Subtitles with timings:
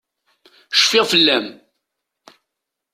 [0.79, 1.47] Cfiɣ fell-am.